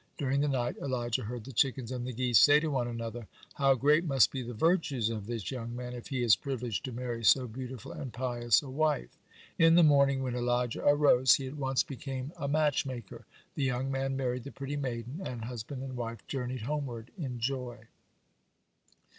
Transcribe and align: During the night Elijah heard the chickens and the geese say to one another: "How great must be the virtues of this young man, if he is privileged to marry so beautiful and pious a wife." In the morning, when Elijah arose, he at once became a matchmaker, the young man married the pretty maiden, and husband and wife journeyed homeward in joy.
During 0.17 0.41
the 0.41 0.47
night 0.47 0.77
Elijah 0.77 1.21
heard 1.25 1.43
the 1.43 1.53
chickens 1.53 1.91
and 1.91 2.07
the 2.07 2.11
geese 2.11 2.39
say 2.39 2.59
to 2.59 2.71
one 2.71 2.87
another: 2.87 3.27
"How 3.53 3.75
great 3.75 4.03
must 4.03 4.31
be 4.31 4.41
the 4.41 4.51
virtues 4.55 5.11
of 5.11 5.27
this 5.27 5.51
young 5.51 5.75
man, 5.75 5.93
if 5.93 6.07
he 6.07 6.23
is 6.23 6.35
privileged 6.35 6.83
to 6.85 6.91
marry 6.91 7.23
so 7.23 7.47
beautiful 7.47 7.91
and 7.91 8.11
pious 8.11 8.63
a 8.63 8.69
wife." 8.71 9.15
In 9.59 9.75
the 9.75 9.83
morning, 9.83 10.23
when 10.23 10.33
Elijah 10.35 10.83
arose, 10.83 11.35
he 11.35 11.45
at 11.45 11.55
once 11.55 11.83
became 11.83 12.31
a 12.35 12.47
matchmaker, 12.47 13.27
the 13.53 13.63
young 13.63 13.91
man 13.91 14.17
married 14.17 14.43
the 14.43 14.51
pretty 14.51 14.75
maiden, 14.75 15.21
and 15.23 15.45
husband 15.45 15.83
and 15.83 15.95
wife 15.95 16.25
journeyed 16.25 16.61
homeward 16.63 17.11
in 17.15 17.37
joy. 17.39 17.81